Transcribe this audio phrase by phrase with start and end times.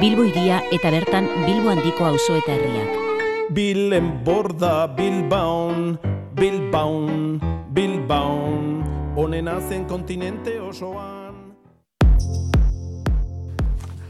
[0.00, 2.96] Bilbo iria eta bertan Bilbo handiko auzo eta herriak.
[3.54, 5.98] Bilen borda Bilbaon,
[6.34, 7.38] Bilbaon,
[7.70, 8.64] Bilbaon,
[9.16, 11.54] onena zen kontinente osoan.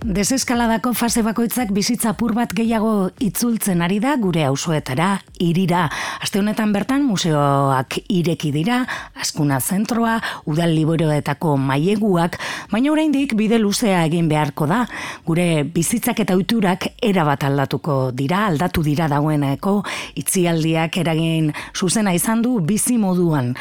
[0.05, 5.87] Deseskaladako fase bakoitzak bizitza apur bat gehiago itzultzen ari da gure auzoetara, irira.
[6.21, 8.83] Aste honetan bertan museoak ireki dira,
[9.17, 10.19] askuna zentroa,
[10.51, 12.37] udal liburuetako maileguak,
[12.73, 14.83] baina oraindik bide luzea egin beharko da.
[15.25, 19.79] Gure bizitzak eta ohiturak erabat aldatuko dira, aldatu dira dagoeneko,
[20.21, 23.55] itzialdiak eragin zuzena izan du bizi moduan.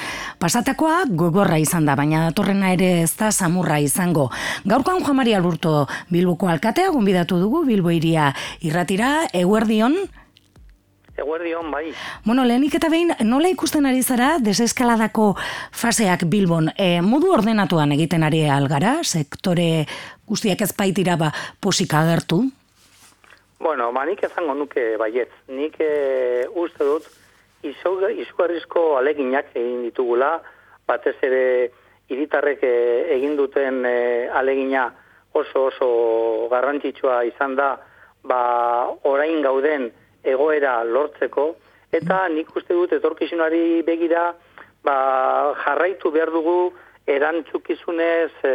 [0.44, 4.30] Pasatakoa gogorra izan da, baina datorrena ere ez da samurra izango.
[4.68, 8.32] Gaurkoan Juan Maria Lurto Bilbo Bilboko alkatea gonbidatu dugu Bilbo iria
[8.66, 9.94] irratira Eguerdion
[11.18, 11.92] Eguerdion bai.
[12.26, 15.34] Bueno, lehenik eta behin nola ikusten ari zara deseskaladako
[15.72, 19.86] faseak Bilbon e, modu ordenatuan egiten ari algara sektore
[20.26, 21.30] guztiak ez baitira ba
[21.62, 22.42] posik agertu?
[23.60, 25.30] Bueno, ba, nik ezango nuke baiet.
[25.48, 27.06] Nik e, uste dut
[27.64, 30.34] izugarrizko aleginak egin ditugula,
[30.90, 31.46] batez ere
[32.12, 32.76] iritarrek e,
[33.16, 33.98] egin duten e,
[34.34, 34.90] alegina
[35.34, 35.90] oso oso
[36.52, 37.76] garrantzitsua izan da
[38.24, 38.42] ba,
[39.10, 39.92] orain gauden
[40.24, 41.54] egoera lortzeko
[41.94, 44.32] eta nik uste dut etorkizunari begira
[44.84, 44.96] ba,
[45.66, 46.74] jarraitu behar dugu
[47.08, 48.54] erantzukizunez e,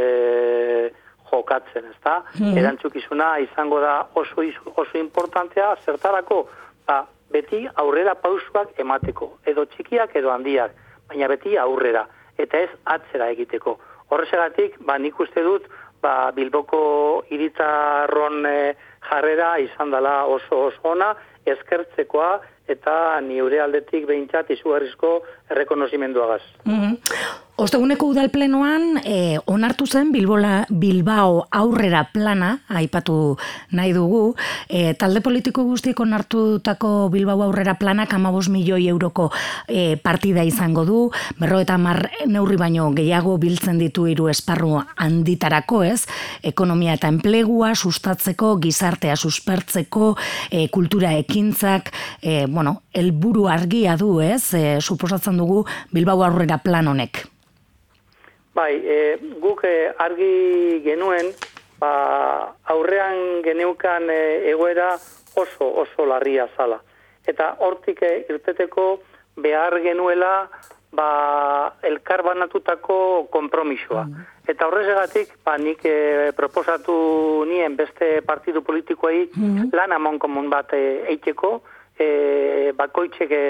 [1.31, 2.23] jokatzen, ezta?
[2.39, 6.47] Mm Erantzukizuna izango da oso oso importantea zertarako
[6.87, 10.73] ba, beti aurrera pausuak emateko, edo txikiak edo handiak,
[11.09, 12.07] baina beti aurrera
[12.39, 13.77] eta ez atzera egiteko.
[14.09, 15.67] Horrezegatik, ba, nik uste dut,
[16.01, 18.75] ba, Bilboko iritzarron e,
[19.09, 21.15] jarrera izan dela oso oso ona,
[21.53, 26.43] eskertzekoa eta ni aldetik behintzat izugarrizko errekonozimenduagaz.
[26.65, 27.47] Mm -hmm.
[27.59, 33.35] Osteguneko udal plenoan e, onartu zen Bilbola, Bilbao aurrera plana, aipatu
[33.75, 34.37] nahi dugu,
[34.71, 39.33] e, talde politiko guztiek onartutako Bilbao aurrera plana kamabos milioi euroko
[39.67, 41.01] e, partida izango du,
[41.41, 46.07] berro eta mar neurri baino gehiago biltzen ditu hiru esparru handitarako ez,
[46.47, 50.15] ekonomia eta enplegua sustatzeko, gizartea suspertzeko,
[50.53, 51.91] e, kultura ekintzak,
[52.23, 55.61] e, bueno, elburu argia du ez, e, suposatzen dugu
[55.95, 57.21] Bilbao aurrera plan honek.
[58.59, 58.97] Bai, e,
[59.39, 61.31] guk e, argi genuen,
[61.79, 61.93] ba,
[62.75, 64.19] aurrean geneukan e,
[64.51, 64.89] egoera
[65.39, 66.81] oso oso larria zala.
[67.31, 68.89] Eta hortik e, irteteko
[69.39, 70.33] behar genuela
[70.91, 71.09] ba,
[71.87, 74.09] elkar banatutako kompromisoa.
[74.11, 74.29] Mm.
[74.51, 76.99] Eta horrezegatik, ba, nik e, proposatu
[77.47, 79.71] nien beste partidu politikoei mm.
[79.79, 81.61] lan amon komun bat e, eiteko,
[81.99, 83.43] e, bakoitzek e,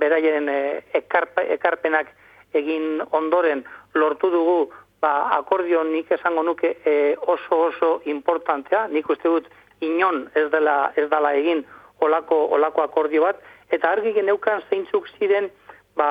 [0.00, 0.58] beraien e,
[0.94, 2.12] ekarpenak
[2.54, 3.64] egin ondoren
[3.94, 4.58] lortu dugu
[5.02, 9.50] ba, akordio nik esango nuke e, oso oso importantea, nik uste dut
[9.84, 11.64] inon ez dela, ez dela egin
[12.04, 13.42] olako, olako akordio bat,
[13.72, 15.50] eta argi geneukan zeintzuk ziren
[15.98, 16.08] ba,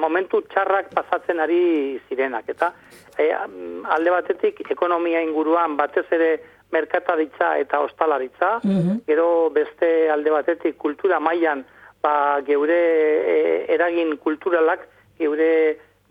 [0.00, 2.72] momentu txarrak pasatzen ari zirenak, eta
[3.18, 3.30] e,
[3.96, 6.32] alde batetik ekonomia inguruan batez ere
[6.74, 11.64] merkataritza eta ostalaritza, mm gero beste alde batetik kultura mailan
[12.02, 12.78] ba, geure
[13.34, 13.34] e,
[13.74, 14.86] eragin kulturalak,
[15.18, 15.50] geure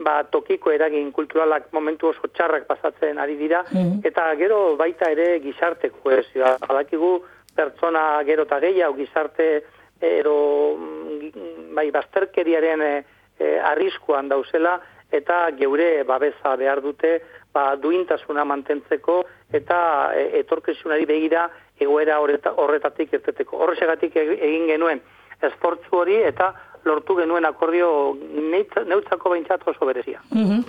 [0.04, 4.02] ba, tokiko eragin kulturalak momentu oso txarrak pasatzen ari dira, mhm.
[4.10, 6.58] eta gero baita ere gizarte kohesioa.
[6.68, 7.14] Badakigu
[7.56, 9.50] pertsona gero eta gehiago gizarte
[10.04, 10.38] ero
[10.78, 12.94] mm, bai, bazterkeriaren e,
[13.40, 14.80] e, arriskuan dauzela,
[15.14, 17.20] eta geure babesa behar dute
[17.54, 19.22] ba, duintasuna mantentzeko
[19.54, 19.80] eta
[20.18, 21.48] e, etorkizunari begira
[21.80, 23.60] egoera horretatik irteteko.
[23.66, 25.02] Horrezegatik egin genuen
[25.44, 26.54] esportzu hori eta
[26.86, 27.90] lortu genuen akordio
[28.88, 30.22] neutzako behintzat oso berezia.
[30.32, 30.64] Mm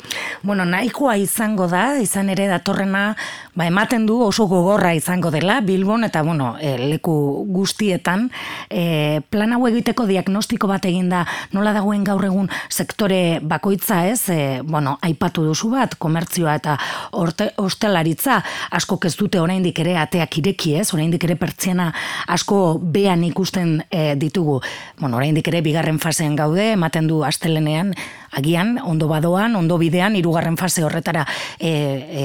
[0.44, 3.14] Bueno, nahikoa izango da, izan ere datorrena,
[3.56, 7.14] ba, ematen du oso gogorra izango dela, Bilbon eta bueno, e, leku
[7.48, 8.26] guztietan,
[8.68, 11.22] e, plan hau egiteko diagnostiko bat eginda
[11.56, 16.76] nola dagoen gaur egun sektore bakoitza ez, e, bueno, aipatu duzu bat, komertzioa eta
[17.16, 18.42] orte, ostelaritza,
[18.76, 21.88] asko ez dute oraindik ere ateak ireki ez, oraindik ere pertsiena
[22.28, 24.60] asko bean ikusten e, ditugu,
[25.00, 27.94] bueno, oraindik ere bigarren fasean gaude, ematen du astelenean,
[28.36, 31.24] agian, ondo badoan, ondo bidean, irugarren fase horretara
[31.58, 32.24] e, e,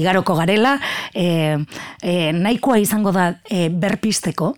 [0.00, 0.78] igaroko garela,
[1.14, 1.60] e,
[2.00, 4.54] e, nahikoa izango da e, berpisteko?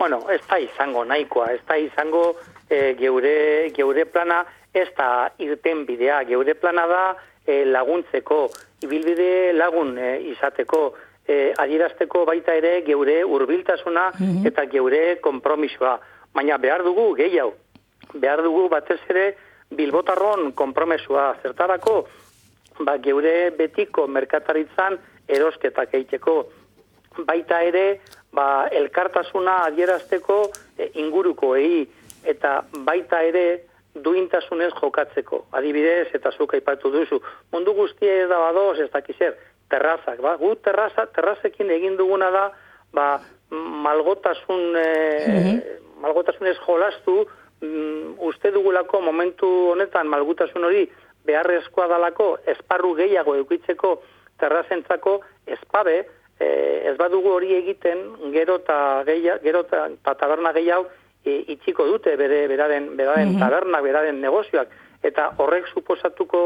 [0.00, 2.24] Bueno, ez da izango nahikoa, ez da izango
[2.68, 3.34] e, geure,
[3.76, 7.04] geure plana, ez da irten bidea, geure plana da
[7.44, 8.46] e, laguntzeko,
[8.86, 10.86] ibilbide lagun e, izateko,
[11.30, 14.46] e, adierazteko baita ere geure hurbiltasuna mhm.
[14.50, 15.98] eta geure konpromisoa
[16.34, 17.54] baina behar dugu gehiago.
[18.14, 19.36] Behar dugu batez ere
[19.70, 22.06] bilbotarron konpromesua zertarako,
[22.80, 24.98] ba, geure betiko merkataritzan
[25.28, 26.36] erosketak egiteko.
[27.26, 28.00] Baita ere,
[28.34, 30.42] ba, elkartasuna adierazteko
[30.78, 31.84] e, ingurukoei
[32.30, 33.44] eta baita ere
[33.94, 35.44] duintasunez jokatzeko.
[35.58, 37.20] Adibidez, eta zuk aipatu duzu,
[37.52, 39.36] mundu guztia da badoz, ez dakizer,
[39.70, 40.36] terrazak, ba?
[40.38, 42.44] Gu terraza, terrazekin egin duguna da,
[42.94, 43.08] ba,
[43.50, 47.26] malgotasun, e, malgotasunez jolastu,
[47.60, 50.86] mm, uste dugulako momentu honetan malgutasun hori
[51.26, 54.00] beharrezkoa dalako esparru gehiago eukitzeko
[54.40, 56.06] terrazentzako espabe,
[56.40, 56.48] e,
[56.90, 60.88] ez badugu hori egiten gero eta gero eta taberna gehiago
[61.24, 64.68] e, itxiko dute bere beraren beraren mm tabernak beraren negozioak.
[65.02, 66.40] Eta horrek suposatuko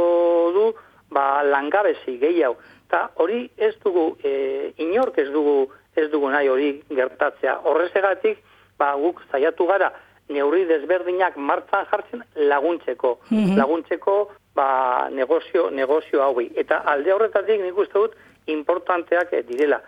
[0.55, 0.67] du
[1.11, 2.59] ba langabezi gehiago.
[2.87, 7.61] Eta hori ez dugu e, inork ez dugu ez dugu nahi hori gertatzea.
[7.65, 8.39] Horrezegatik
[8.79, 9.93] ba guk saiatu gara
[10.29, 13.19] neurri desberdinak martzan jartzen laguntzeko.
[13.31, 13.57] Mhm.
[13.59, 16.51] laguntzeko ba negozio negozio hauei.
[16.57, 18.15] Eta alde horretatik nik uste dut
[18.47, 19.81] importanteak direla.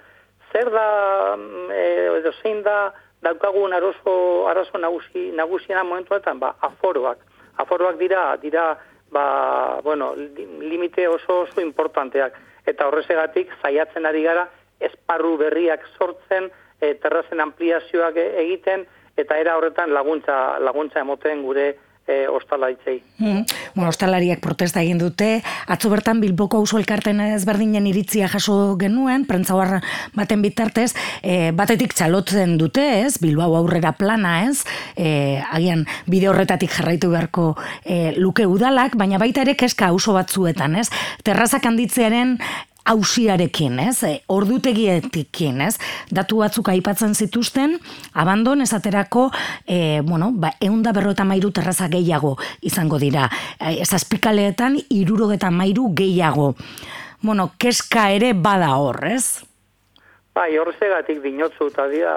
[0.53, 1.85] Zer da mm, e,
[2.19, 2.93] edo zein da
[3.23, 7.19] daukagun arazo arazo nagusi nagusiena momentuetan ba aforoak.
[7.57, 8.77] Aforoak dira dira
[9.11, 10.15] ba bueno
[10.61, 12.35] limite oso oso importanteak.
[12.67, 14.49] Eta horrezegatik zaiatzen ari gara
[14.81, 16.51] esparru berriak sortzen
[16.81, 18.87] e, terrazen ampliazioak egiten
[19.17, 21.75] eta era horretan laguntza laguntza emoten gure
[22.07, 23.03] e, ostalaritzei.
[23.19, 23.45] Mm.
[23.75, 29.81] Bueno, ostalariak protesta egin dute, atzo bertan Bilboko auzo elkarten ezberdinen iritzia jaso genuen, prentzaur
[30.15, 30.93] baten bitartez,
[31.23, 34.63] e, batetik txalotzen dute, ez, Bilbao aurrera plana, ez,
[34.95, 40.79] e, agian bide horretatik jarraitu beharko e, luke udalak, baina baita ere keska auzo batzuetan,
[40.79, 40.89] ez,
[41.27, 42.39] terrazak handitzearen
[42.87, 44.03] hausiarekin, ez?
[44.07, 45.75] E, ordutegietikin, ez?
[46.15, 47.79] Datu batzuk aipatzen zituzten,
[48.15, 49.29] abandon esaterako,
[49.67, 53.29] e, bueno, ba, eunda berro eta mairu terraza gehiago izango dira.
[53.59, 56.55] E, ez azpikaleetan, iruro eta mairu gehiago.
[57.23, 59.43] Bueno, keska ere bada hor, ez?
[60.37, 62.15] Bai, horrezegatik dinotzu, eta dira,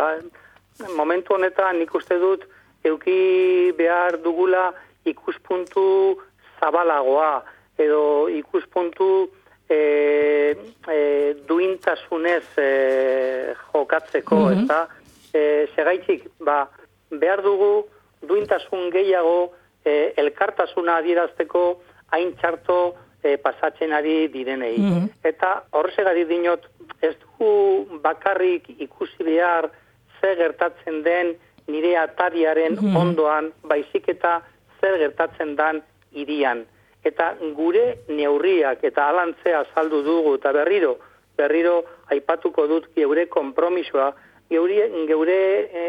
[0.95, 2.45] momentu honetan nik uste dut,
[2.83, 4.69] euki behar dugula
[5.07, 6.19] ikuspuntu
[6.59, 7.43] zabalagoa,
[7.79, 9.29] edo ikuspuntu
[9.69, 10.57] e,
[10.87, 14.63] e, duintasunez e, jokatzeko, mm -hmm.
[14.63, 14.87] eta
[15.33, 16.67] e, segaitzik, ba,
[17.11, 17.85] behar dugu
[18.21, 19.53] duintasun gehiago
[19.85, 21.81] e, elkartasuna adierazteko
[22.11, 24.77] hain txarto e, pasatzen ari direnei.
[24.77, 26.65] Mm Eta horrezegari dinot,
[27.01, 29.69] ez dugu bakarrik ikusi behar
[30.21, 31.35] zer gertatzen den
[31.67, 34.41] nire atariaren mm ondoan, baizik eta
[34.81, 36.65] zer gertatzen den irian
[37.03, 40.97] eta gure neurriak eta alantzea saldu dugu eta berriro,
[41.37, 44.11] berriro aipatuko dut geure konpromisoa,
[44.49, 45.39] geure, geure
[45.71, 45.83] e,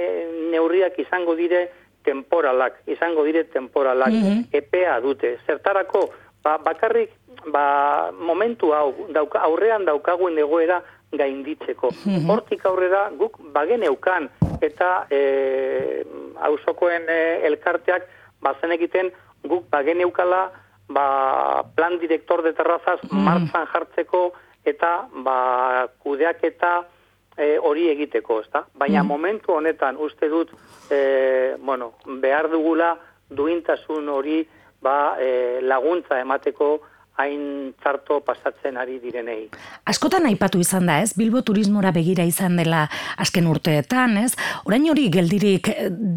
[0.53, 1.69] neurriak izango dire
[2.05, 5.37] temporalak, izango dire temporalak, mm epea dute.
[5.47, 6.09] Zertarako,
[6.43, 7.13] ba, bakarrik
[7.53, 10.81] ba, momentu hau, dauka, aurrean daukagun egoera
[11.13, 11.91] gainditzeko.
[12.07, 14.31] Mm Hortik aurrera guk bageneukan
[14.63, 16.05] eta e,
[16.47, 17.21] auzokoen e,
[17.51, 18.07] elkarteak
[18.41, 19.11] bazen egiten
[19.45, 20.51] guk bageneukala
[20.91, 23.25] ba, plan director de terrazas mm.
[23.25, 24.33] martzan jartzeko
[24.67, 26.73] eta ba, kudeak eta
[27.37, 28.67] e, hori egiteko, ezta?
[28.75, 29.09] Baina mm.
[29.09, 30.53] momentu honetan uste dut
[30.91, 32.97] e, bueno, behar dugula
[33.31, 34.43] duintasun hori
[34.83, 36.73] ba, e, laguntza emateko
[37.21, 39.49] hain txarto pasatzen ari direnei.
[39.91, 41.13] Askotan aipatu izan da, ez?
[41.19, 42.87] Bilbo turismora begira izan dela
[43.21, 44.35] azken urteetan, ez?
[44.69, 45.71] Orain hori geldirik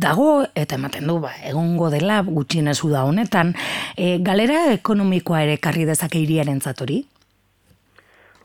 [0.04, 3.54] dago eta ematen du, ba, egongo dela gutxienez da honetan,
[3.98, 7.04] e, galera ekonomikoa ere karri dezake hiriaren zatori?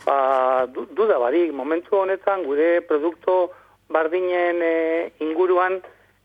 [0.07, 3.51] Ba, du, duda barik, momentu honetan gure produkto
[3.93, 4.75] bardinen e,
[5.25, 5.81] inguruan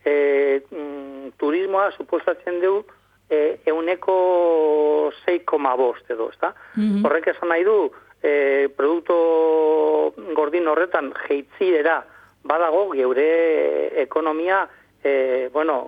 [0.06, 2.84] e, mm, turismoa suposatzen dugu
[3.30, 6.54] e, euneko 6,5 edo, ezta?
[6.76, 7.92] Mm Horrek esan nahi du,
[8.24, 12.04] e, produkto gordin horretan jeitzidera
[12.44, 14.64] badago geure ekonomia,
[15.04, 15.88] e, bueno,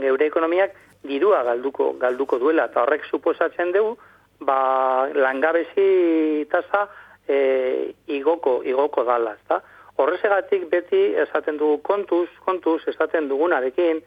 [0.00, 0.74] geure ekonomiak
[1.04, 3.96] dirua galduko, galduko duela, eta horrek suposatzen dugu,
[4.40, 6.88] ba, langabezi tasa
[7.28, 9.60] e, igoko, igoko dala, ezta?
[10.00, 14.00] Horrezegatik beti esaten dugu kontuz, kontuz esaten dugunarekin,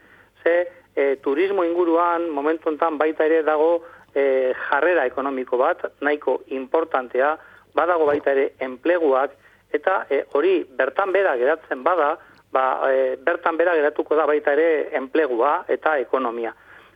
[0.44, 0.56] ze
[0.98, 3.84] e, turismo inguruan momentu enten baita ere dago
[4.16, 7.36] e, jarrera ekonomiko bat, nahiko importantea,
[7.78, 9.36] badago baita ere enpleguak,
[9.78, 12.16] eta e, hori bertan bera geratzen bada,
[12.52, 16.56] ba, e, bertan bera geratuko da baita ere enplegua eta ekonomia.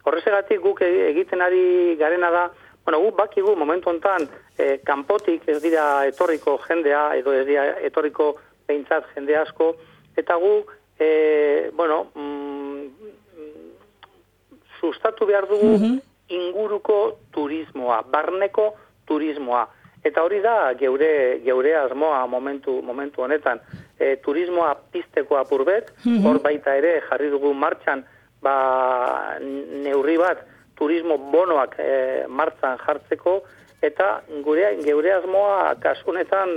[0.09, 2.45] Horrezegatik guk e, egiten ari garena da,
[2.83, 4.25] bueno, guk bakigu momentu enten
[4.57, 8.33] e, kanpotik ez dira etorriko jendea, edo ez dira etorriko
[8.65, 9.75] behintzat jende asko,
[10.17, 12.40] eta guk, e, bueno, mm,
[14.81, 15.99] sustatu behar dugu mhm.
[16.29, 18.73] inguruko turismoa, barneko
[19.05, 19.67] turismoa.
[20.03, 23.59] Eta hori da geure, geure asmoa momentu, momentu honetan.
[23.99, 25.91] E, turismoa pizteko apurbet,
[26.25, 28.01] hor baita ere jarri dugu martxan
[28.41, 30.41] ba, neurri bat
[30.81, 31.91] turismo bonoak e,
[32.27, 33.41] martzan jartzeko,
[33.85, 34.07] eta
[34.45, 36.49] gure, geure asmoa kasunetan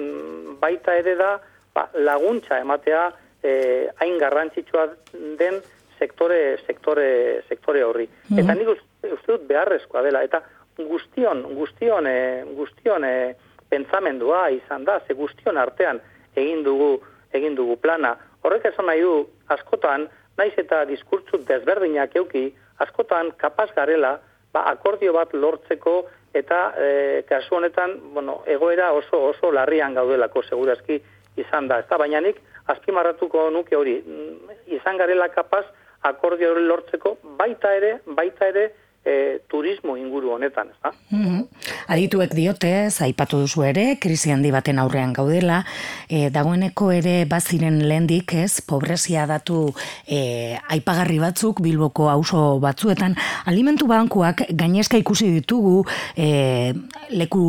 [0.61, 1.35] baita ere da
[1.77, 3.11] ba, laguntza ematea
[3.43, 3.53] e,
[4.01, 4.87] hain garrantzitsua
[5.41, 5.61] den
[5.99, 8.09] sektore, sektore, sektore horri.
[8.37, 10.43] Eta nik uste dut beharrezkoa dela, eta
[10.79, 13.35] guztion, guztion, e, guztion e,
[13.71, 16.01] pentsamendua izan da, ze guztion artean
[16.37, 16.99] egin dugu,
[17.33, 18.15] egin dugu plana.
[18.43, 19.25] Horrek esan nahi du,
[19.55, 20.09] askotan,
[20.39, 22.49] naiz eta diskurtzu desberdinak euki,
[22.83, 24.19] askotan kapaz garela,
[24.53, 26.03] ba, akordio bat lortzeko
[26.35, 26.89] eta e,
[27.29, 30.99] kasu honetan, bueno, egoera oso oso larrian gaudelako segurazki
[31.39, 31.79] izan da.
[31.85, 32.41] Eta baina nik
[32.75, 35.65] azpimarratuko nuke hori, mm, izan garela kapaz
[36.11, 38.65] akordio lortzeko baita ere, baita ere
[39.05, 40.95] e, turismo inguru honetan, ez da?
[41.11, 41.45] Mm
[41.85, 42.71] Adituek diote,
[43.05, 45.59] aipatu duzu ere, krisi handi baten aurrean gaudela,
[46.09, 49.67] e, dagoeneko ere baziren lehendik, ez, pobrezia datu
[50.09, 55.83] e, aipagarri batzuk, bilboko auzo batzuetan, alimentu bankuak gainezka ikusi ditugu
[56.17, 56.73] e,
[57.13, 57.45] leku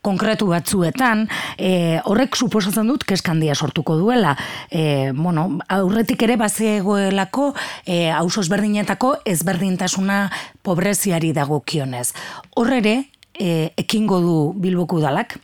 [0.00, 1.26] konkretu batzuetan,
[1.58, 4.32] e, horrek suposatzen dut keskandia sortuko duela.
[4.70, 7.52] E, bueno, aurretik ere bazegoelako
[7.84, 10.22] e, auzo ezberdinetako ezberdintasuna
[10.66, 12.10] pobreziari dagokionez.
[12.58, 12.96] Horre ere,
[13.38, 15.36] e, ekingo du Bilboko udalak?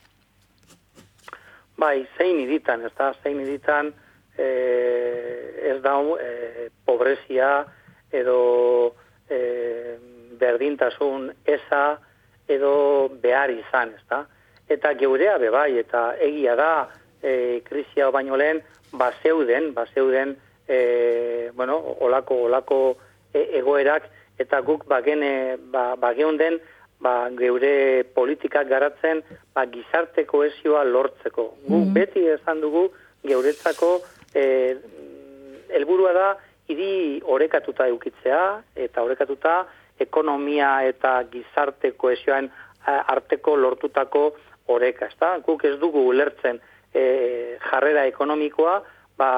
[1.79, 3.93] Bai, zein iditan, ez da, zein iditan
[4.38, 4.49] e,
[5.73, 7.52] ez da e, pobrezia
[8.12, 8.95] edo
[9.31, 9.38] e,
[10.38, 11.85] berdintasun eza
[12.50, 12.75] edo
[13.23, 14.25] behar izan, ez da.
[14.73, 16.73] Eta geurea bebai, eta egia da
[17.23, 18.62] e, krizia baino lehen,
[18.93, 20.37] bazeuden, bazeuden,
[20.69, 22.81] e, bueno, olako, olako
[23.33, 24.09] e, egoerak,
[24.39, 26.59] eta guk bagene ba, bageunden
[27.01, 29.23] ba, geure politikak garatzen
[29.55, 31.53] ba, gizarte koesioa lortzeko.
[31.69, 32.87] Guk mm beti esan dugu
[33.23, 34.01] geuretzako
[34.35, 34.77] eh,
[35.69, 36.29] helburua da
[36.73, 38.43] hiri orekatuta eukitzea
[38.87, 39.67] eta orekatuta
[40.01, 42.49] ekonomia eta gizarte koesioen
[42.87, 44.33] arteko lortutako
[44.73, 45.07] oreka.
[45.12, 45.37] Ezta?
[45.47, 46.59] Guk ez dugu ulertzen
[46.95, 48.81] e, jarrera ekonomikoa
[49.19, 49.31] ba,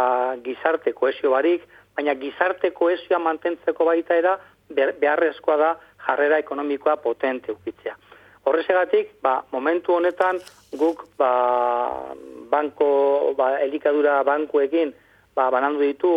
[0.44, 1.64] gizarte koesio barik,
[1.96, 4.38] baina gizarte koesioa mantentzeko baita era
[4.70, 5.70] beharrezkoa da
[6.06, 7.96] jarrera ekonomikoa potente ukitzea.
[8.44, 10.38] Horrezegatik, ba, momentu honetan
[10.76, 12.04] guk ba,
[12.50, 14.92] banko, ba, elikadura bankuekin
[15.36, 16.12] ba, banandu ditu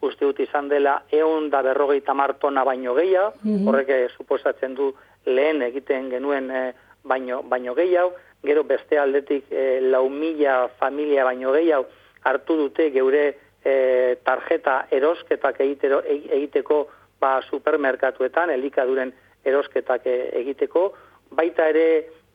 [0.00, 4.92] uste dut izan dela eon da berrogeita martona baino gehiago, mm horrek eh, suposatzen du
[5.26, 6.72] lehen egiten genuen eh,
[7.04, 11.88] baino, baino gehiago, gero beste aldetik e, lau mila familia baino gehiago
[12.24, 13.24] hartu dute geure
[13.64, 16.86] e, tarjeta erosketak egitero, e, egiteko
[17.20, 19.12] ba, supermerkatuetan elikaduren
[19.44, 20.90] erosketak e, egiteko,
[21.36, 21.86] baita ere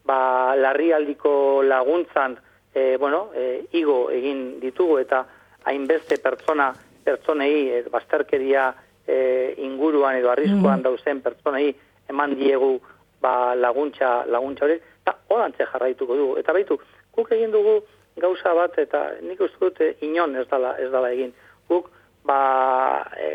[0.06, 2.38] ba, larrialdiko laguntzan
[2.74, 5.26] e, bueno, e, igo egin ditugu eta
[5.66, 6.74] hainbeste pertsona
[7.06, 8.70] pertsonei e, bazterkeria
[9.08, 10.86] e, inguruan edo arriskoan mm.
[10.86, 11.74] dauzen pertsonei
[12.10, 12.78] eman diegu
[13.22, 16.38] ba, laguntza, laguntza hori, eta horantze jarraituko dugu.
[16.42, 16.78] Eta baitu,
[17.16, 17.80] guk egin dugu
[18.22, 21.34] gauza bat, eta nik uste dute inon ez dala, ez dala egin.
[21.70, 21.90] Guk
[22.26, 23.30] ba, e,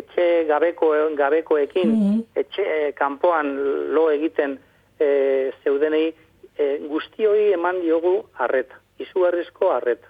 [0.00, 3.52] etxe gabeko gabekoekin mm etxe e, kanpoan
[3.94, 4.56] lo egiten
[4.98, 6.08] e, zeudenei
[6.58, 10.08] e, guztioi eman diogu harreta, izugarrizko harreta.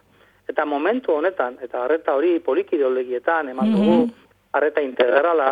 [0.48, 4.20] Eta momentu honetan, eta harreta hori polikideolegietan eman dugu, mm
[4.54, 5.48] harreta integrala,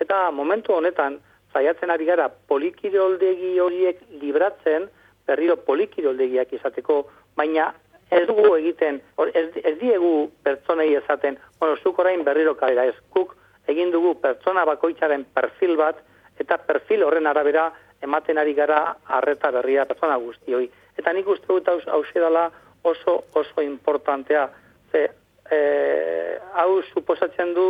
[0.00, 1.18] eta momentu honetan,
[1.52, 4.86] zaiatzen ari gara polikideoldegi horiek libratzen,
[5.28, 7.02] berriro polikideoldegiak izateko,
[7.36, 7.66] baina
[8.10, 12.94] ez dugu egiten, or, ez, ez diegu pertsonei esaten, bueno, zuk orain berriro kalera ez,
[13.12, 13.34] kuk
[13.68, 16.00] egin dugu pertsona bakoitzaren perfil bat,
[16.40, 17.68] eta perfil horren arabera
[18.02, 20.68] ematen ari gara arreta berria pertsona guztioi.
[20.98, 22.48] Eta nik uste dut hau dela
[22.82, 24.48] oso, oso importantea.
[24.92, 25.08] Ze,
[25.50, 25.58] e,
[26.54, 27.68] hau suposatzen du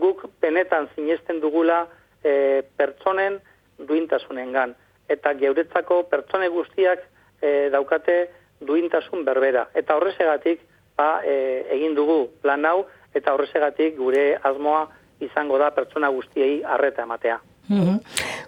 [0.00, 1.86] guk penetan sinesten dugula
[2.22, 3.40] e, pertsonen
[3.78, 4.74] duintasunengan.
[5.08, 7.04] Eta geuretzako pertsone guztiak
[7.40, 8.28] e, daukate
[8.60, 9.68] duintasun berbera.
[9.74, 10.60] Eta horrezegatik,
[10.96, 14.86] ba, e, egin dugu plan hau, eta horrezegatik gure asmoa
[15.20, 17.40] izango da pertsona guztiei arreta ematea.
[17.68, 17.98] Mm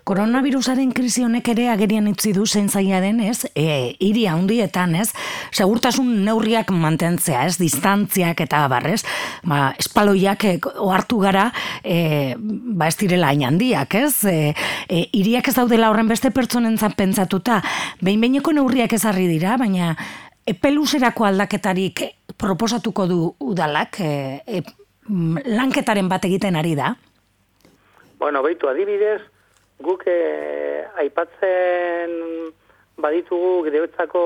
[0.09, 3.45] Koronavirusaren krisi honek ere agerian itzi du zein zaila den, ez?
[3.55, 5.11] E, iri handietan, ez?
[5.53, 7.59] Segurtasun neurriak mantentzea, ez?
[7.61, 9.03] Distantziak eta barrez,
[9.45, 11.51] ba, espaloiak e, ohartu gara,
[11.85, 14.15] e, ba, ez direla handiak, ez?
[14.25, 14.55] E,
[14.89, 17.61] e, iriak ez daudela horren beste pertsonentzat pentsatuta,
[18.01, 19.95] behin behineko neurriak ezarri dira, baina
[20.51, 22.03] epeluserako aldaketarik
[22.41, 23.21] proposatuko du
[23.53, 24.63] udalak, e, e,
[25.51, 26.95] lanketaren bat egiten ari da?
[28.21, 29.21] Bueno, beitu adibidez,
[29.81, 32.17] guk eh, aipatzen
[33.01, 34.25] baditugu gideutzako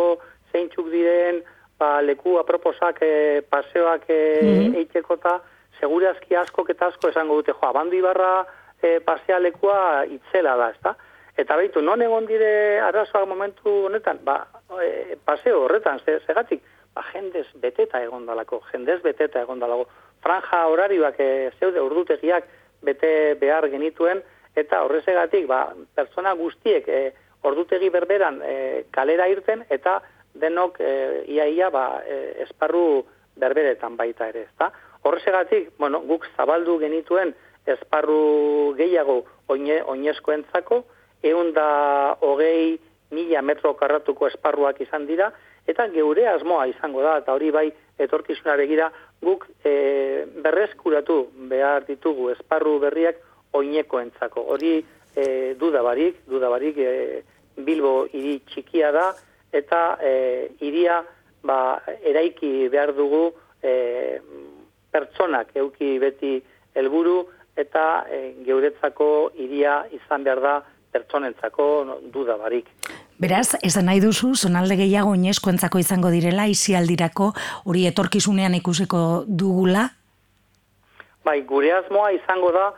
[0.53, 1.43] zeintzuk diren
[1.79, 5.39] ba, leku aproposak e, paseoak e, mm eiteko eta
[5.81, 8.45] segurazki asko eta asko esango dute, jo, abandu ibarra
[8.83, 10.95] e, pasea lekua itzela da, ezta?
[11.37, 14.39] Eta behitu, non egon dire arazoak momentu honetan, ba,
[14.83, 16.63] e, paseo horretan, segatik,
[16.95, 19.89] ba, jendez beteta egon dalako, jendez beteta egon dalako,
[20.23, 22.47] franja horarioak e, zeude urdutegiak
[22.87, 24.23] bete behar genituen,
[24.57, 30.01] eta horrezegatik, ba, persona guztiek e, ordutegi berberan e, kalera irten, eta
[30.35, 33.05] denok e, ia ia ba, e, esparru
[33.37, 34.71] berberetan baita ere, ezta?
[35.05, 37.35] Horrezegatik, bueno, guk zabaldu genituen
[37.67, 40.85] esparru gehiago oine, oinezkoentzako,
[41.25, 42.79] egun da hogei
[43.15, 45.31] mila metro karratuko esparruak izan dira,
[45.67, 47.69] eta geure asmoa izango da, eta hori bai
[47.99, 48.91] etorkizuna begira,
[49.25, 51.21] guk e, berreskuratu
[51.51, 53.21] behar ditugu esparru berriak
[53.55, 54.45] oineko entzako.
[54.55, 57.23] Hori e, dudabarik, dudabarik e,
[57.57, 59.13] Bilbo hiri txikia da,
[59.55, 60.15] eta e,
[60.67, 61.01] iria
[61.47, 63.29] ba, eraiki behar dugu
[63.63, 64.19] e,
[64.95, 66.37] pertsonak euki beti
[66.75, 67.23] helburu
[67.57, 69.09] eta e, geuretzako
[69.39, 70.55] iria izan behar da
[70.95, 72.69] pertsonentzako no, duda barik.
[73.19, 77.31] Beraz, esan nahi duzu, zonalde gehiago ineskoentzako izango direla, izialdirako
[77.71, 79.89] hori etorkizunean ikusiko dugula?
[81.27, 82.69] Bai, gure asmoa izango da,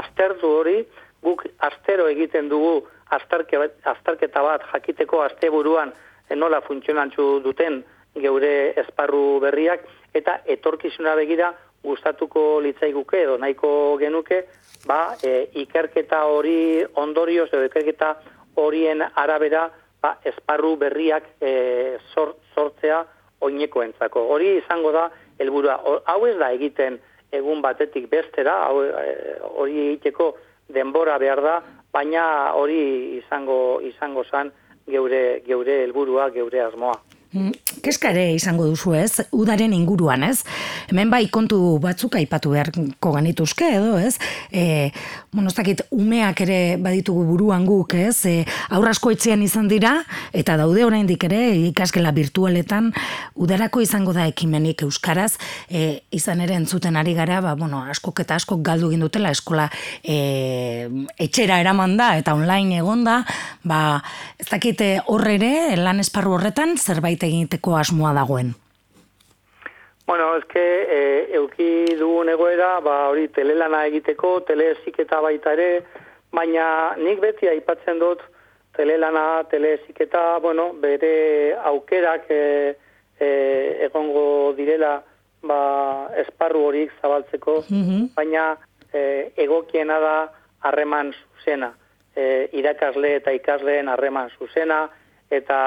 [0.00, 0.80] aztertu hori,
[1.22, 5.92] guk astero egiten dugu azterketa bat jakiteko asteburuan
[6.34, 7.82] nola funtzionantzu duten
[8.16, 9.84] geure esparru berriak,
[10.16, 11.52] eta etorkizuna begira
[11.86, 14.42] gustatuko litzaiguke edo nahiko genuke
[14.86, 18.14] ba, e, ikerketa hori ondorioz edo ikerketa
[18.62, 19.66] horien arabera
[20.02, 23.04] ba, esparru berriak e, sortzea
[23.46, 24.24] oineko entzako.
[24.32, 25.76] Hori izango da, helburua
[26.08, 26.98] hau ez da egiten
[27.32, 30.34] egun batetik bestera, e, hori egiteko
[30.68, 31.56] denbora behar da,
[31.92, 34.52] baina hori izango izango zan
[34.86, 36.98] geure geure helburua, geure asmoa.
[37.86, 40.40] Keska ere izango duzu ez, udaren inguruan ez,
[40.90, 44.16] hemen bai kontu batzuk aipatu beharko ganituzke edo ez,
[44.50, 44.90] e,
[45.36, 48.40] monostakit umeak ere baditugu buruan guk ez, e,
[48.74, 49.92] aurrasko etxean izan dira,
[50.34, 52.90] eta daude oraindik ere ikaskela virtualetan,
[53.38, 55.36] udarako izango da ekimenik euskaraz,
[55.70, 59.68] e, izan ere entzuten ari gara, ba, bueno, askok eta askok galdu dutela eskola
[60.02, 60.88] e,
[61.22, 63.20] etxera eraman da, eta online egon da,
[63.62, 64.02] ba,
[64.42, 68.54] ez dakite horre ere, lan esparru horretan, zerbait egiteko asmoa dagoen?
[70.06, 70.98] Bueno, eske e,
[71.34, 75.70] euki dugun egoera, ba hori telelana egiteko, teleziketa baita ere,
[76.30, 78.22] baina nik beti aipatzen dut
[78.76, 82.42] telelana, teleziketa, bueno, bere aukerak e,
[83.18, 83.28] e,
[83.88, 85.00] egongo direla
[85.42, 85.60] ba,
[86.22, 88.10] esparru horik zabaltzeko, mhm.
[88.16, 88.52] baina
[88.92, 90.16] e, egokiena da
[90.68, 91.72] harreman zuzena,
[92.14, 94.84] e, irakasle eta ikasleen harreman zuzena,
[95.30, 95.58] eta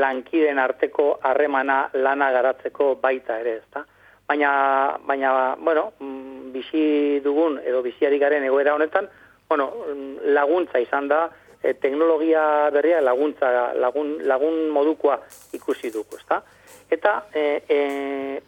[0.00, 3.84] lankiden arteko harremana lana garatzeko baita ere, ezta?
[4.26, 9.08] Baina, baina, bueno, mm, bizi dugun edo biziari garen egoera honetan,
[9.48, 11.28] bueno, mm, laguntza izan da,
[11.62, 15.20] e, teknologia berria laguntza, lagun, lagun modukoa
[15.54, 16.42] ikusi dugu, ezta?
[16.90, 17.78] Eta e, e,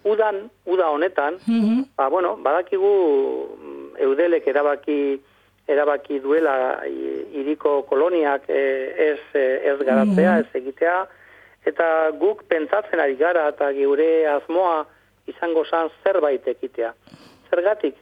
[0.04, 2.92] udan, uda honetan, mm ba, bueno, badakigu
[3.58, 4.98] mm, eudelek erabaki
[5.68, 8.60] erabaki duela iriko koloniak e,
[9.10, 11.00] ez, ez garatzea, ez egitea,
[11.66, 14.84] eta guk pentsatzen ari gara eta geure azmoa
[15.26, 16.92] izango zan zerbait ekitea.
[17.50, 17.96] Zergatik,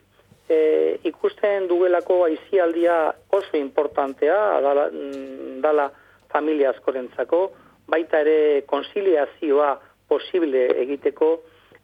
[0.48, 5.90] e, ikusten duelako aizialdia oso importantea dala, mm, dala
[6.32, 7.50] familia askorentzako,
[7.88, 9.76] baita ere konsiliazioa
[10.08, 11.30] posible egiteko,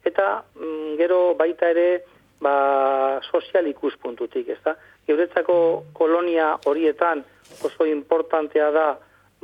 [0.05, 2.03] eta mm, gero baita ere
[2.43, 4.75] ba, sozial ikuspuntutik, ez da?
[5.07, 5.55] Geuretzako
[5.95, 7.23] kolonia horietan
[7.63, 8.87] oso importantea da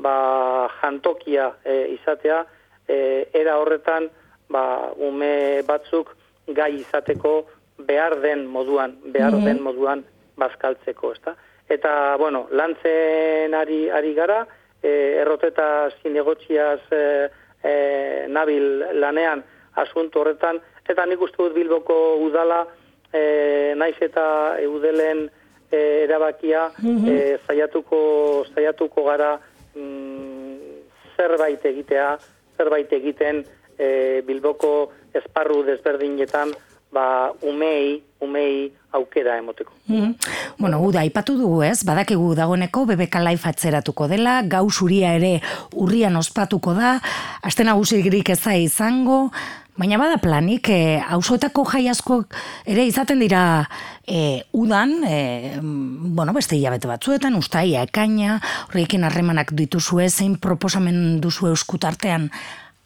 [0.01, 2.43] ba, jantokia e, izatea,
[2.87, 4.09] e, era horretan
[4.49, 6.15] ba, ume batzuk
[6.47, 7.33] gai izateko
[7.87, 10.03] behar den moduan, behar mm den moduan
[10.39, 11.35] bazkaltzeko, ezta?
[11.69, 14.41] Eta, bueno, lantzen ari, ari gara,
[14.81, 17.03] e, erroteta zinegotxiaz e,
[17.63, 17.73] e,
[18.27, 19.43] nabil lanean
[19.75, 20.59] asunto horretan,
[20.89, 22.63] eta nik uste dut bilboko udala,
[23.13, 24.25] e, naiz eta
[24.63, 25.27] eudelen
[25.71, 27.99] e, erabakia, mm zaiatuko,
[28.55, 29.37] zaiatuko gara,
[29.79, 30.81] mm,
[31.17, 32.09] zerbait egitea,
[32.57, 33.43] zerbait egiten
[33.77, 36.53] e, Bilboko esparru desberdinetan
[36.91, 39.73] ba, umei, umei aukera emoteko.
[39.87, 40.13] Mm
[40.59, 45.37] Bueno, uda, ipatu dugu ez, badakigu dagoeneko BBK Life atzeratuko dela, gau zuria ere
[45.71, 46.97] urrian ospatuko da,
[47.47, 49.29] aste nagusirik ez da izango,
[49.79, 52.17] Baina bada planik, e, auzoetako jai asko
[52.67, 53.41] ere izaten dira
[54.03, 61.47] e, udan, e, bueno, beste hilabete batzuetan, ustaia, ekaina, horrekin harremanak dituzue, zein proposamen duzu
[61.53, 62.27] euskutartean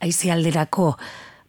[0.05, 0.93] aizialderako,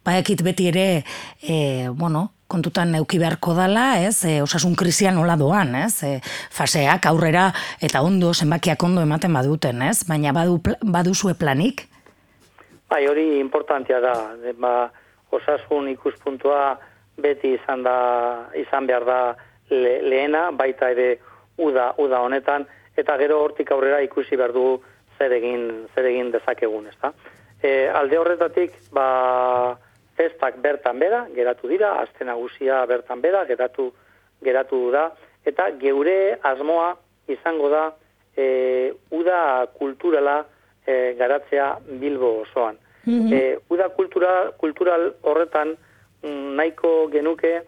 [0.05, 1.03] Baekit beti ere,
[1.41, 4.19] e, bueno, kontutan neuki beharko dala, ez?
[4.29, 6.03] E, osasun krisia nola doan, ez?
[6.05, 6.19] E,
[6.53, 7.47] faseak aurrera
[7.81, 10.03] eta ondo zenbakiak ondo ematen baduten, ez?
[10.05, 11.87] Baina badu baduzue planik?
[12.89, 14.13] Bai, hori importantea da.
[14.61, 14.75] Ba,
[15.37, 16.77] osasun ikuspuntua
[17.17, 17.97] beti izan da
[18.55, 19.19] izan behar da
[19.69, 21.15] lehena, baita ere
[21.57, 22.65] uda, uda honetan,
[22.97, 24.65] eta gero hortik aurrera ikusi behar du
[25.17, 27.13] zer egin, zer egin dezakegun, ezta?
[27.63, 29.77] E, alde horretatik, ba,
[30.15, 33.89] festak bertan bera, geratu dira, azte nagusia bertan bera, geratu,
[34.43, 35.09] geratu da,
[35.45, 36.93] eta geure asmoa
[37.31, 37.85] izango da
[38.35, 40.43] e, uda kulturala
[40.85, 42.77] e, garatzea Bilbo osoan.
[43.05, 45.75] Mm uda kultura, kultural horretan
[46.23, 47.61] mm, nahiko genuke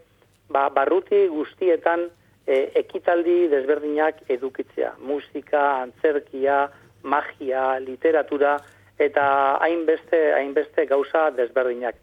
[0.50, 2.08] ba, barruti guztietan
[2.48, 4.94] e, ekitaldi desberdinak edukitzea.
[5.04, 6.68] Musika, antzerkia,
[7.04, 8.58] magia, literatura,
[8.98, 11.96] eta hainbeste hainbeste gauza desberdinak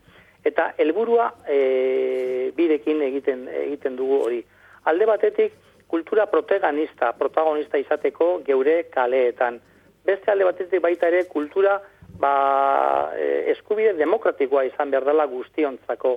[0.45, 4.43] eta helburua e, birekin egiten egiten dugu hori.
[4.85, 5.55] Alde batetik
[5.89, 9.61] kultura protagonista, protagonista izateko geure kaleetan.
[10.05, 11.79] Beste alde batetik baita ere kultura
[12.25, 16.17] ba, e, eskubide demokratikoa izan behar dela guztiontzako.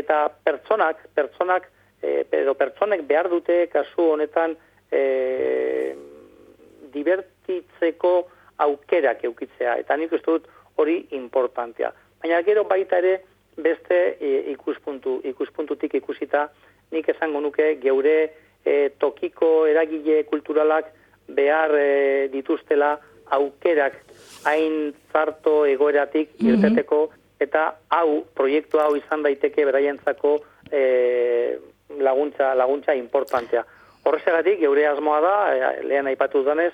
[0.00, 1.70] Eta pertsonak, pertsonak,
[2.02, 4.56] e, edo pertsonek behar dute kasu honetan
[4.92, 5.02] e,
[6.92, 8.12] divertitzeko
[8.66, 9.78] aukerak eukitzea.
[9.84, 11.92] Eta nik uste dut hori importantea.
[12.22, 13.18] Baina gero baita ere
[13.58, 16.48] beste e, ikuspuntu ikuspuntutik ikusita
[16.94, 18.18] nik esango nuke geure
[18.64, 20.92] e, tokiko eragile kulturalak
[21.28, 22.96] behar e, dituztela
[23.30, 23.96] aukerak
[24.44, 27.08] hain zarto egoeratik mm irteteko
[27.40, 30.38] eta hau proiektu hau izan daiteke beraientzako
[30.72, 31.58] e,
[32.02, 33.64] laguntza laguntza importantea.
[34.04, 36.72] Horrezegatik geure asmoa da e, lehen aipatu danez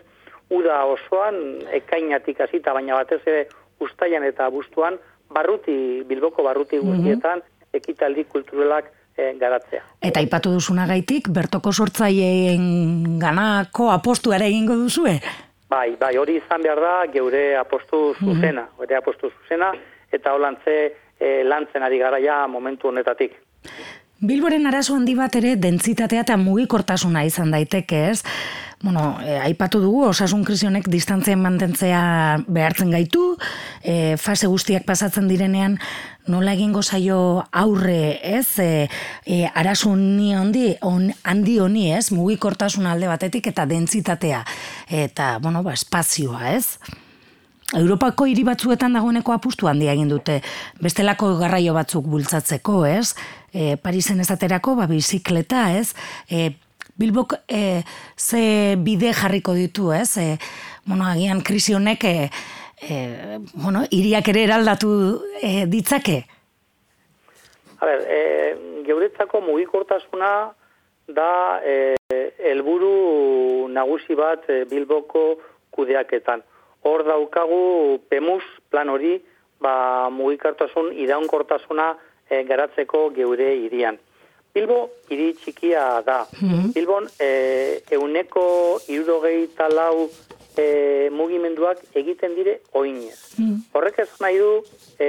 [0.50, 1.36] uda osoan
[1.72, 3.46] ekainatik hasita baina batez ere
[3.80, 4.98] ustaian eta bustuan
[5.34, 6.90] barruti, bilboko barruti mhm.
[6.90, 7.42] guztietan,
[7.74, 9.82] ekitaldi kulturalak e, garatzea.
[10.04, 15.18] Eta ipatu duzuna gaitik, bertoko sortzaileen ganako apostu ere egingo duzue?
[15.74, 18.24] Bai, bai, hori izan behar da, geure apostu mhm.
[18.24, 18.96] zuzena, mm -hmm.
[18.98, 19.72] apostu zuzena,
[20.12, 20.74] eta holantze
[21.18, 23.32] e, lantzen ari garaia momentu honetatik.
[24.24, 28.22] Bilboren arazo handi bat ere dentsitatea eta mugikortasuna izan daiteke, ez?
[28.80, 32.00] Bueno, e, aipatu dugu, osasun krisionek distantzien mantentzea
[32.48, 33.22] behartzen gaitu,
[33.82, 35.76] e, fase guztiak pasatzen direnean,
[36.28, 38.88] nola egingo zaio aurre, ez, e,
[39.28, 44.44] e, arazo ni handi, on, handi honi, ez, mugikortasun alde batetik eta dentsitatea,
[45.04, 46.78] eta, bueno, ba, espazioa, ez?
[47.72, 50.40] Europako hiri batzuetan dagoeneko apustu handia egin dute,
[50.84, 53.14] bestelako garraio batzuk bultzatzeko, ez?
[53.54, 55.94] E, Parisen ezaterako, ba, bizikleta, ez?
[56.28, 56.52] E,
[57.00, 57.82] Bilbok e,
[58.16, 60.16] ze bide jarriko ditu, ez?
[60.18, 60.36] E,
[60.84, 62.30] bueno, agian krisi honek e,
[62.82, 62.98] e,
[63.54, 64.92] bueno, iriak ere eraldatu
[65.40, 66.20] e, ditzake?
[67.80, 68.20] A ber, e,
[68.86, 70.30] geuretzako mugikortasuna
[71.08, 71.96] da e,
[72.38, 75.32] helburu nagusi bat e, Bilboko
[75.74, 76.44] kudeaketan.
[76.84, 79.18] Hor daukagu PEMUS plan hori
[79.60, 81.94] ba, mugikortasun iraunkortasuna
[82.28, 83.98] e, garatzeko geure irian.
[84.54, 84.78] Bilbo
[85.10, 86.22] hiri txikia da.
[86.40, 87.28] Mm Bilbon e,
[87.94, 88.44] euneko
[88.90, 90.08] irurogei talau
[90.58, 93.34] e, mugimenduak egiten dire oinez.
[93.38, 94.52] Mm Horrek ez nahi du
[94.98, 95.08] e,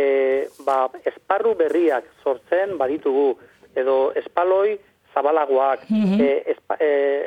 [0.66, 3.34] ba, esparru berriak sortzen baditugu
[3.76, 4.78] edo espaloi
[5.14, 6.80] zabalagoak, mm -hmm.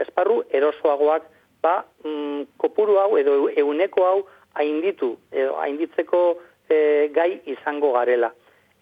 [0.03, 1.23] esparru erosoagoak
[1.63, 4.19] ba, mm, kopuru hau edo euneko hau
[4.59, 6.21] hainditu, edo hainditzeko
[6.69, 8.33] e, gai izango garela.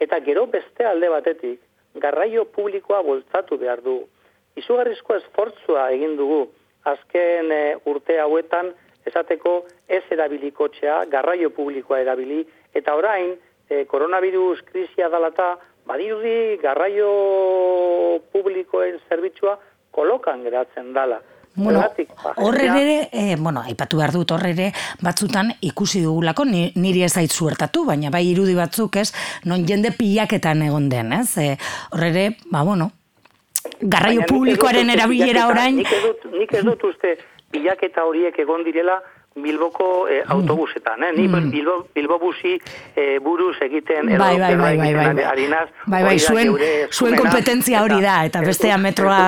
[0.00, 1.60] Eta gero beste alde batetik,
[2.02, 4.00] garraio publikoa bultzatu behar du.
[4.56, 6.46] Izugarrizko esfortzua egin dugu
[6.86, 8.72] azken e, urte hauetan
[9.06, 12.42] esateko ez erabilikotxea, garraio publikoa erabili,
[12.74, 13.36] eta orain,
[13.70, 15.54] e, koronavirus krisia dalata,
[15.86, 17.10] badirudi garraio
[18.32, 19.56] publikoen zerbitzua
[19.94, 21.20] kolokan geratzen dala.
[21.56, 21.82] Bueno,
[22.36, 24.66] horre ere, eh, bueno, aipatu behar dut horre ere,
[25.00, 29.08] batzutan ikusi dugulako, niri ez ait zuertatu, baina bai irudi batzuk ez,
[29.48, 31.38] non jende pilaketan egon den, ez?
[31.40, 31.56] Eh,
[31.92, 32.90] horre ere, ba, bueno,
[33.80, 35.80] garraio publikoaren erabilera orain...
[35.80, 37.16] Nik ez dut, nik ez dut uste
[37.54, 39.00] pilaketa horiek egon direla,
[39.36, 41.12] Bilboko eh, autobusetan, eh?
[41.16, 41.50] Ni mm.
[41.50, 42.54] Bilbo, Bilbo busi
[42.96, 45.24] eh, buruz egiten edo bai, bai, bai, bai, bai, bai.
[45.24, 46.54] arinaz, bai, bai, zuen,
[46.90, 49.20] zuen kompetentzia hori da, eta bestea metroa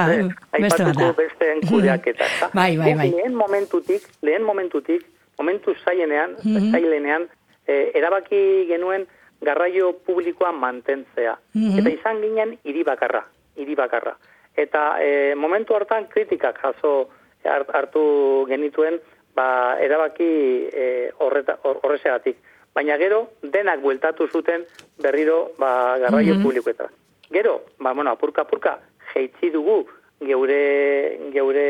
[0.57, 1.13] beste bat da.
[1.19, 3.11] Beste enkudeaketa, bai, bai, bai.
[3.13, 5.05] Lehen momentutik, lehen momentutik,
[5.39, 6.73] momentu zaienean, mm -hmm.
[6.73, 7.29] zailenean,
[7.69, 9.07] eh, erabaki genuen
[9.41, 11.37] garraio publikoa mantentzea.
[11.55, 11.79] Mhm.
[11.79, 13.25] Eta izan ginen hiri bakarra,
[13.57, 14.17] hiri bakarra.
[14.57, 17.11] Eta e, momentu hartan kritikak jaso
[17.45, 18.99] hart- hartu genituen,
[19.39, 20.27] ba, erabaki
[20.73, 22.37] e, horreta, hor- horrezegatik.
[22.75, 24.65] Baina gero, denak bueltatu zuten
[25.03, 26.43] berriro ba, garraio Mhm.
[26.43, 26.91] publikoetara.
[27.31, 28.79] Gero, ba, bueno, apurka apurka,
[29.15, 29.85] jeitzi dugu
[30.21, 31.69] geure, geure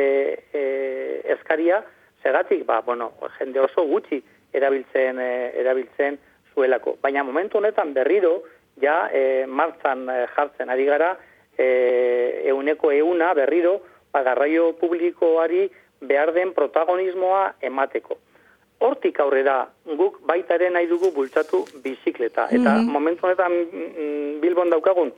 [0.52, 1.82] e, eskaria,
[2.22, 6.18] segatik, ba, bueno, jende oso gutxi erabiltzen, e, erabiltzen
[6.54, 6.96] zuelako.
[7.02, 8.42] Baina momentu honetan berriro,
[8.80, 11.16] ja, e, martzan e, jartzen ari gara,
[11.58, 13.80] e, euneko euna berriro,
[14.12, 15.68] ba, garraio publikoari
[16.00, 18.18] behar den protagonismoa emateko.
[18.78, 19.64] Hortik aurrera,
[19.98, 22.46] guk baita ere nahi dugu bultzatu bizikleta.
[22.54, 25.10] Eta momentu honetan mm, Bilbon daukagun,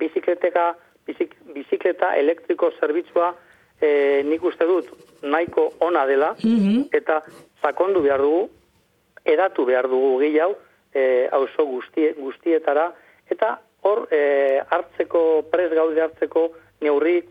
[0.00, 0.74] bizikleteka,
[1.06, 3.32] bizik, bizikleta elektriko zerbitzua
[3.80, 4.90] e, nik uste dut
[5.22, 6.34] nahiko ona dela,
[6.92, 7.22] eta
[7.62, 8.48] sakondu behar dugu,
[9.24, 10.58] edatu behar dugu gehiago,
[10.92, 12.90] e, auzo guztie, guztietara,
[13.30, 16.50] eta hor e, hartzeko, pres gaude hartzeko
[16.84, 17.22] neurri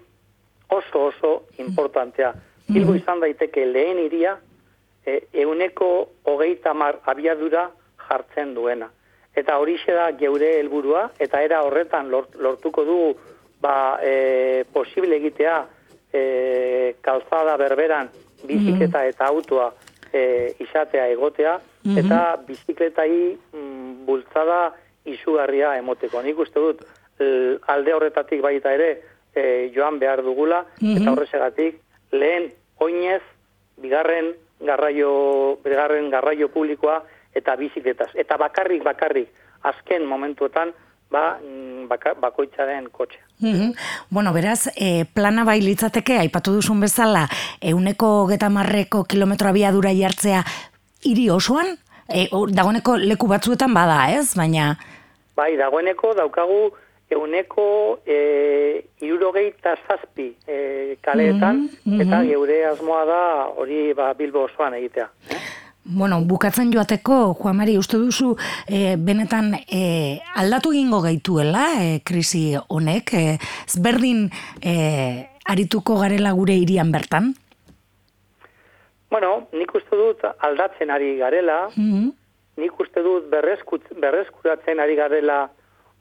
[0.74, 2.34] oso oso importantea.
[2.68, 4.38] Bilbo izan daiteke lehen iria,
[5.06, 5.90] e, euneko
[6.24, 7.70] hogeita mar abiadura
[8.08, 8.90] jartzen duena.
[9.36, 13.14] Eta horixe da geure helburua eta era horretan lort- lortuko dugu
[13.62, 15.56] ba, e, posible egitea
[16.14, 18.12] e, kalzada berberan
[18.44, 19.72] bizikleta eta autoa
[20.12, 21.56] e, izatea egotea
[21.98, 23.14] eta bizikletai
[23.54, 24.74] mm, bultzada
[25.06, 26.22] izugarria emoteko.
[26.22, 26.84] Nik uste dut
[27.72, 28.90] alde horretatik baita ere
[29.34, 31.80] e, joan behar dugula eta horrezegatik
[32.14, 33.22] lehen oinez
[33.82, 37.02] bigarren garraio bigarren garraio publikoa
[37.36, 39.30] eta bizikletaz eta bakarrik bakarrik
[39.64, 40.74] azken momentuetan
[41.14, 43.22] ba mm, baka, bakoitzaren kotxea.
[43.40, 43.74] Mhm.
[44.10, 47.28] Bueno, beraz, e, plana bai litzateke, aipatu duzun bezala,
[47.62, 50.42] euneko getamarreko kilometro abiadura jartzea
[51.06, 51.78] hiri osoan?
[52.10, 54.34] E, dagoeneko leku batzuetan bada, ez?
[54.36, 54.74] Baina,
[55.36, 56.74] Bai, dagoeneko daukagu
[57.14, 61.68] euneko e, irurogeita zazpi e, kaleetan,
[62.00, 63.22] eta geure asmoa da
[63.58, 65.10] hori ba, Bilbo osoan egitea.
[65.86, 68.36] bueno, bukatzen joateko, Juan Mari, uste duzu,
[68.68, 74.30] e, benetan e, aldatu egingo gaituela, e, krisi honek, e, ezberdin
[74.62, 74.76] e,
[75.46, 77.34] arituko garela gure irian bertan?
[79.12, 82.12] Bueno, nik uste dut aldatzen ari garela, Mhm.
[82.58, 85.50] nik uste dut berreskut, berreskuratzen ari garela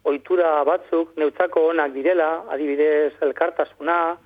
[0.04, 4.16] ohitura batzuk, neutzako onak direla, adibidez elkartasuna,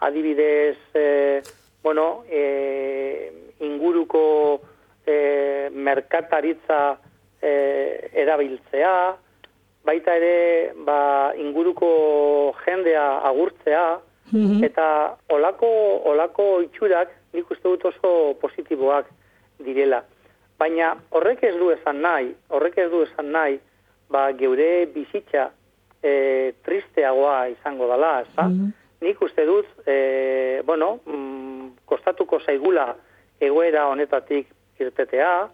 [0.00, 1.42] adibidez, e,
[1.82, 4.60] bueno, e, inguruko
[5.06, 6.98] e, merkataritza
[7.40, 9.16] e, erabiltzea,
[9.84, 13.86] baita ere ba, inguruko jendea agurtzea,
[14.64, 14.86] eta
[15.30, 15.68] olako,
[16.10, 19.10] olako itxurak nik uste dut oso positiboak
[19.62, 20.00] direla.
[20.58, 23.58] Baina horrek ez du esan nahi, horrek ez du esan nahi,
[24.10, 25.50] ba, geure bizitza
[26.02, 28.48] e, tristeagoa izango dela, ezta?
[29.04, 32.94] Nik uste dut, e, bueno, mm, kostatuko zaigula
[33.40, 34.48] egoera honetatik
[34.80, 35.48] irtetea,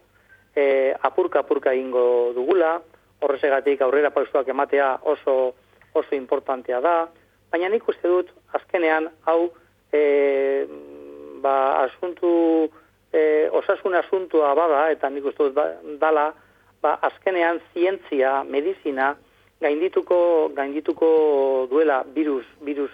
[0.55, 2.79] e, apurka-apurka egingo dugula,
[3.21, 5.55] horrezegatik aurrera pausoak ematea oso
[5.93, 7.09] oso importantea da,
[7.51, 9.51] baina nik uste dut azkenean hau
[9.93, 10.67] e,
[11.43, 12.71] ba, asuntu,
[13.13, 15.67] e, osasun asuntua bada, eta nik uste dut ba,
[16.03, 16.31] dala,
[16.83, 19.15] ba, azkenean zientzia, medizina,
[19.61, 22.93] gaindituko, gaindituko duela virus, virus,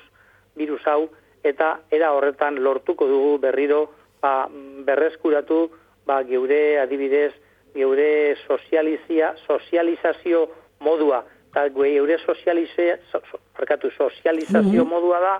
[0.56, 1.08] virus hau,
[1.46, 3.86] eta era horretan lortuko dugu berriro
[4.22, 4.48] ba,
[4.86, 5.70] berreskuratu
[6.06, 7.32] ba, geure adibidez,
[7.74, 10.46] geure sozializia, sozializazio
[10.80, 15.34] modua, eta geure sozializazio, so, so, sozializazio modua da,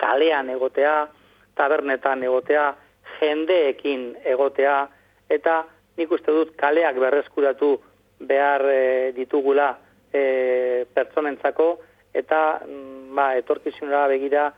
[0.00, 1.08] kalean egotea,
[1.54, 2.70] tabernetan egotea,
[3.18, 4.88] jendeekin egotea,
[5.28, 5.64] eta
[5.98, 7.74] nik uste dut kaleak berreskuratu
[8.20, 9.72] behar e, ditugula
[10.12, 11.70] e, pertsonentzako,
[12.14, 14.50] eta mm, ba, etorkizunera begira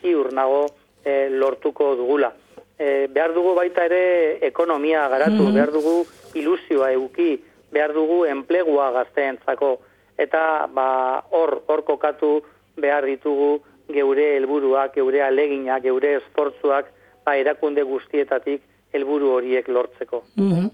[0.00, 0.66] ziur nago
[1.04, 2.32] e, lortuko dugula.
[2.80, 7.34] E, behar dugu baita ere ekonomia garatu, behar dugu ilusioa euki,
[7.70, 9.74] behar dugu enplegua gazteentzako,
[10.18, 10.88] eta ba,
[11.30, 12.38] hor, hor kokatu
[12.80, 13.58] behar ditugu
[13.92, 16.90] geure helburuak, geure aleginak, geure esfortzuak,
[17.26, 20.24] ba, erakunde guztietatik helburu horiek lortzeko.
[20.36, 20.70] Mhm.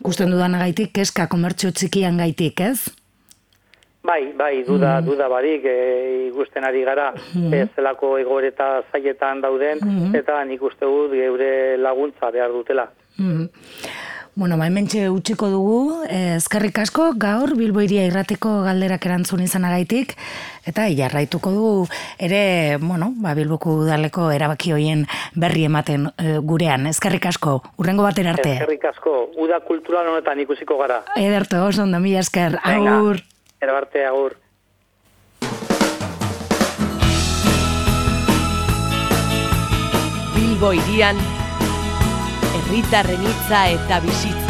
[0.00, 2.88] Gusten dudanagaitik, keska komertzio txikian gaitik, ez?
[4.02, 9.82] Bai, bai, duda, duda barik, e, ikusten ari gara, e, zelako egoreta zailetan dauden,
[10.16, 12.88] eta nik uste dut geure laguntza behar dutela.
[13.18, 13.44] Mhm.
[14.36, 20.14] Bueno, ba, hementxe utxiko dugu, eskerrik asko, gaur Bilbo iria irrateko galderak erantzun izanagaitik,
[20.70, 21.72] eta jarraituko du
[22.22, 25.02] ere, bueno, ba, Bilboko udaleko erabaki hoien
[25.34, 26.86] berri ematen eh, gurean.
[26.86, 28.54] Eskerrik asko, urrengo batera arte.
[28.54, 31.02] Eskerrik asko, uda kultural honetan ikusiko gara.
[31.18, 33.20] Ederto, oso ondo, mila esker, agur.
[33.60, 34.38] Erabarte, agur.
[40.38, 41.18] Bilbo irian,
[42.54, 44.49] herritarren hitza eta bizitza.